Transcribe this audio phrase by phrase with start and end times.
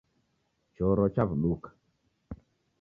[0.75, 1.69] Choro chawuduka